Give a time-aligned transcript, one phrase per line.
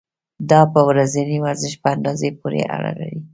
[0.49, 3.19] دا په ورځني ورزش په اندازې پورې اړه لري.